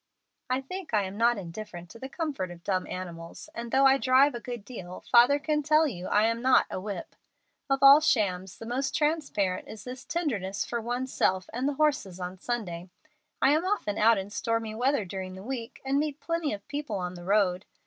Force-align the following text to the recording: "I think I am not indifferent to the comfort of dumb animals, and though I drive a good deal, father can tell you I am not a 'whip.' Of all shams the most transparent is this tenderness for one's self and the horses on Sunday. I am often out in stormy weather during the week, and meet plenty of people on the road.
"I 0.49 0.61
think 0.61 0.95
I 0.95 1.03
am 1.03 1.15
not 1.15 1.37
indifferent 1.37 1.91
to 1.91 1.99
the 1.99 2.09
comfort 2.09 2.49
of 2.49 2.63
dumb 2.63 2.87
animals, 2.87 3.49
and 3.53 3.69
though 3.71 3.85
I 3.85 3.99
drive 3.99 4.33
a 4.33 4.39
good 4.39 4.65
deal, 4.65 5.01
father 5.11 5.37
can 5.37 5.61
tell 5.61 5.85
you 5.87 6.07
I 6.07 6.23
am 6.25 6.41
not 6.41 6.65
a 6.71 6.79
'whip.' 6.81 7.15
Of 7.69 7.83
all 7.83 7.99
shams 8.01 8.57
the 8.57 8.65
most 8.65 8.95
transparent 8.95 9.67
is 9.67 9.83
this 9.83 10.03
tenderness 10.03 10.65
for 10.65 10.81
one's 10.81 11.13
self 11.13 11.51
and 11.53 11.69
the 11.69 11.75
horses 11.75 12.19
on 12.19 12.39
Sunday. 12.39 12.89
I 13.43 13.51
am 13.51 13.63
often 13.63 13.99
out 13.99 14.17
in 14.17 14.31
stormy 14.31 14.73
weather 14.73 15.05
during 15.05 15.35
the 15.35 15.43
week, 15.43 15.79
and 15.85 15.99
meet 15.99 16.19
plenty 16.19 16.51
of 16.51 16.67
people 16.67 16.95
on 16.95 17.13
the 17.13 17.23
road. 17.23 17.67